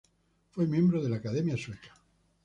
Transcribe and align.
Fue 0.49 0.65
miembro 0.65 0.99
de 1.03 1.09
la 1.09 1.17
Academia 1.17 1.55
Sueca. 1.55 1.93